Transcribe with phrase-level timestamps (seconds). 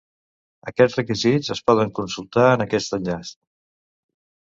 [0.71, 3.39] Aquests requisits es poden consultar en aquest enllaç.